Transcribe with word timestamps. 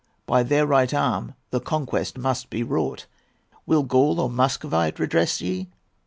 By 0.25 0.41
their 0.41 0.65
right 0.65 0.91
arm 0.95 1.35
the 1.51 1.59
conquest 1.59 2.17
must 2.17 2.49
be 2.49 2.63
wrought. 2.63 3.05
Will 3.67 3.83
Gaul 3.83 4.19
or 4.19 4.31
Muscovite 4.31 4.97
redress 4.97 5.41
ye? 5.41 5.67